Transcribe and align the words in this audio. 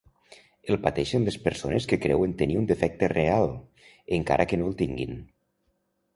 El 0.69 0.77
pateixen 0.85 1.27
les 1.27 1.37
persones 1.43 1.87
que 1.91 1.99
creuen 2.05 2.33
tenir 2.39 2.57
un 2.63 2.65
defecte 2.73 3.11
real, 3.15 3.47
encara 4.19 4.49
que 4.53 4.61
no 4.63 4.69
el 4.73 4.77
tinguin. 4.83 5.17